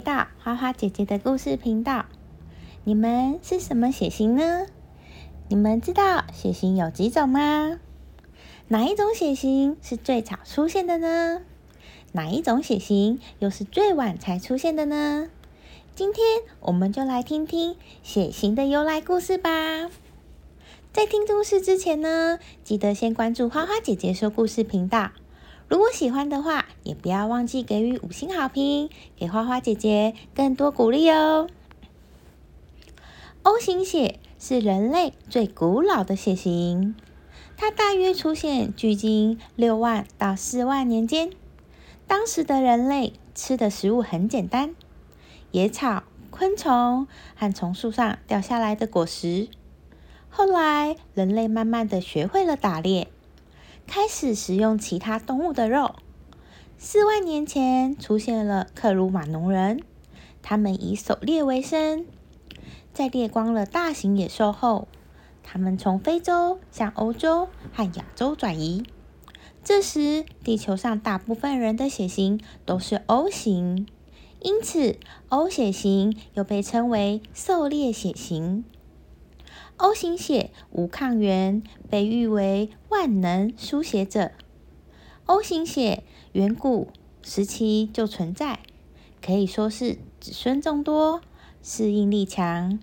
[0.00, 2.06] 到花花姐姐的故事频道。
[2.84, 4.66] 你们是什么血型呢？
[5.48, 7.78] 你们知道血型有几种吗？
[8.68, 11.42] 哪一种血型是最早出现的呢？
[12.12, 15.28] 哪一种血型又是最晚才出现的呢？
[15.94, 16.24] 今天
[16.60, 19.90] 我们就来听听血型的由来故事吧。
[20.92, 25.10] 在听故事之前呢，记得先关注花花姐姐说故事频道。
[25.70, 31.46] 如果喜欢的话，也不要忘记给予五星好评，给花花姐姐更多鼓励哦。
[33.44, 36.96] O 型血是人类最古老的血型，
[37.56, 41.30] 它大约出现距今六万到四万年间。
[42.08, 44.74] 当时的人类吃的食物很简单，
[45.52, 49.46] 野草、昆虫和从树上掉下来的果实。
[50.30, 53.06] 后来，人类慢慢的学会了打猎。
[53.92, 55.96] 开始食用其他动物的肉。
[56.78, 59.82] 四万年前出现了克鲁马农人，
[60.42, 62.06] 他们以狩猎为生。
[62.94, 64.86] 在猎光了大型野兽后，
[65.42, 68.84] 他们从非洲向欧洲和亚洲转移。
[69.64, 73.88] 这时，地球上大部分人的血型都是 O 型，
[74.40, 75.00] 因此
[75.30, 78.64] O 血型又被称为狩猎血型。
[79.82, 84.30] O 型血无抗原，被誉为万能书写者。
[85.24, 86.88] O 型血远古
[87.22, 88.58] 时期就存在，
[89.24, 91.22] 可以说是子孙众多，
[91.62, 92.78] 适应力强。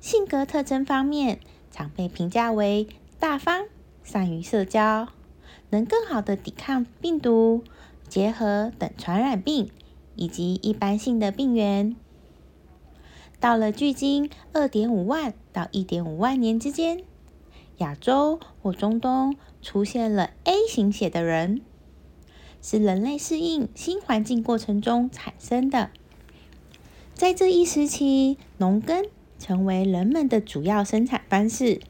[0.00, 1.38] 性格特征方面，
[1.70, 2.88] 常被评价为
[3.20, 3.66] 大方、
[4.02, 5.06] 善于社交，
[5.70, 7.62] 能更好的抵抗病毒、
[8.08, 9.70] 结核等传染病
[10.16, 11.94] 以及一般性的病原。
[13.40, 17.02] 到了距今二点五万到一点五万年之间，
[17.78, 21.60] 亚洲或中东出现了 A 型血的人，
[22.62, 25.90] 是人类适应新环境过程中产生的。
[27.12, 29.04] 在这一时期，农耕
[29.38, 31.80] 成为人们的主要生产方式，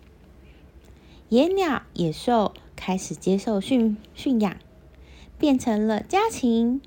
[1.28, 4.56] 野鸟、野兽开始接受驯驯养，
[5.38, 6.83] 变成了家禽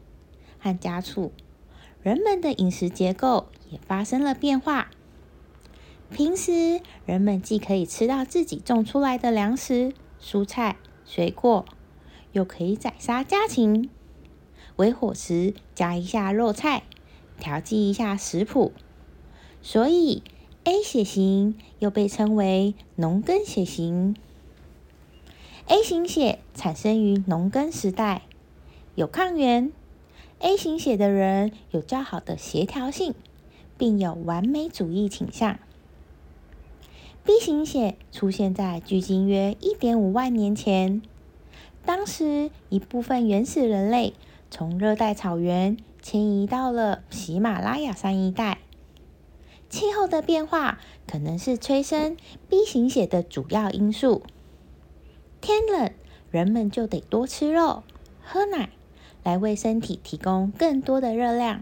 [0.59, 1.31] 和家畜。
[2.03, 4.89] 人们的饮食结构也发生了变化。
[6.09, 11.66] 平时，人们既可以吃到自己种出来的粮食、蔬菜、水果，
[12.31, 13.89] 又可以宰杀家禽，
[14.78, 16.83] 为伙食加一下肉菜，
[17.39, 18.72] 调剂一下食谱。
[19.61, 20.23] 所以
[20.63, 24.16] ，A 血型又被称为农耕血型。
[25.67, 28.22] A 型血产生于农耕时代，
[28.95, 29.73] 有抗原。
[30.39, 33.13] A 型血的人有较好的协调性，
[33.78, 35.60] 并有完美主义倾向。
[37.24, 41.02] B 型血出现在距今约一点五万年前，
[41.86, 44.14] 当时一部分原始人类
[44.50, 48.60] 从热带草原迁移到了喜马拉雅山一带，
[49.70, 52.18] 气候的变化可能是催生
[52.50, 54.24] B 型血的主要因素。
[55.42, 55.92] 天冷，
[56.32, 57.84] 人们就得多吃肉、
[58.24, 58.70] 喝奶。
[59.24, 61.62] 来为身体提供更多的热量，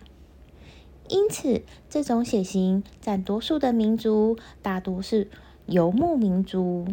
[1.08, 5.30] 因此这种血型占多数的民族大多是
[5.66, 6.88] 游牧民族。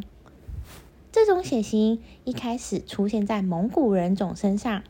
[1.10, 4.82] 这种血型一开始出现在蒙古人种身上，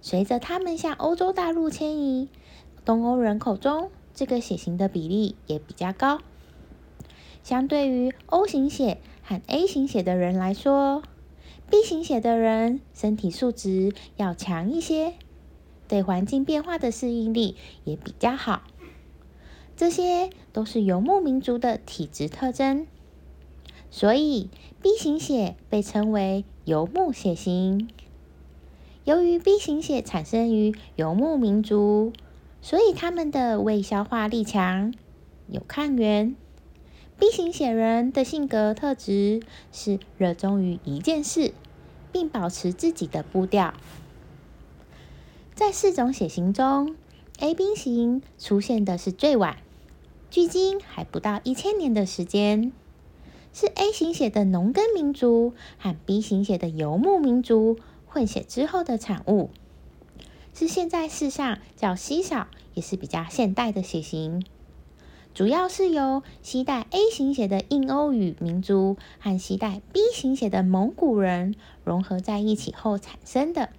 [0.00, 2.28] 随着他们向欧洲大陆迁移，
[2.84, 6.20] 东欧人口中这个血型的比例也比较高。
[7.42, 11.02] 相对于 O 型血和 A 型血的人来说
[11.70, 15.14] ，B 型血的人身体素质要强一些，
[15.88, 18.62] 对环境变化的适应力也比较好。
[19.76, 22.86] 这些都是游牧民族的体质特征，
[23.90, 24.50] 所以
[24.82, 27.88] B 型血被称为游牧血型。
[29.04, 32.12] 由于 B 型血产生于游牧民族，
[32.60, 34.92] 所以他们的胃消化力强，
[35.46, 36.36] 有抗原。
[37.18, 39.40] B 型血人的性格特质
[39.72, 41.52] 是热衷于一件事，
[42.12, 43.74] 并保持自己的步调。
[45.58, 46.94] 在四种血型中
[47.40, 49.56] A B 型出现的是最晚，
[50.30, 52.70] 距今还不到一千年的时间，
[53.52, 57.76] 是 A 型血的农耕民族和 B 型血的游牧民族
[58.06, 59.50] 混血之后的产物，
[60.54, 64.46] 是现在世上较稀少也是比较现代的血型。
[65.34, 73.70] 主要是由西带 A 型血的印欧语民族和西带 B 型血的蒙古人融合在一起后产生的。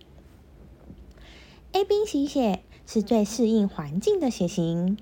[1.71, 4.98] A B 型血是最适应环境的血型。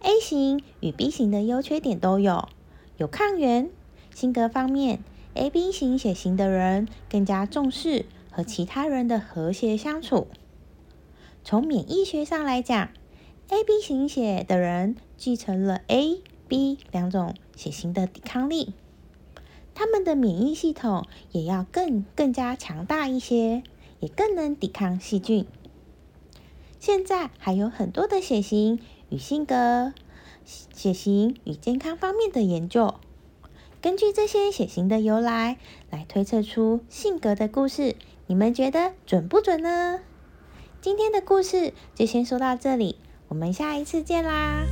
[0.00, 2.48] A 型与 B 型的优缺点都有：
[2.96, 3.70] 有抗原。
[4.12, 10.26] 性格方面，A B 型血型的人更加重视和其他人的和谐相处。
[11.44, 12.88] 从免疫学上来讲
[13.48, 18.72] ，A B 型血的人继承了 A、B 两种血型的抵抗力，
[19.72, 23.62] 他们的免疫系统也要更更加强大一些，
[24.00, 25.46] 也更能抵抗细菌。
[26.80, 28.80] 现在还有很多的血型
[29.10, 29.92] 与性格、
[30.46, 32.94] 血型与健康方面的研究，
[33.82, 35.58] 根据这些血型的由来
[35.90, 37.96] 来推测出性格的故事，
[38.26, 40.00] 你们觉得准不准呢？
[40.80, 42.96] 今天的故事就先说到这里。
[43.28, 44.64] 我们下一次见啦！